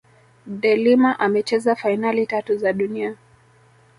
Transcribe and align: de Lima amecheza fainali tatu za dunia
de 0.61 0.75
Lima 0.77 1.11
amecheza 1.19 1.75
fainali 1.75 2.25
tatu 2.25 2.57
za 2.57 2.73
dunia 2.73 3.17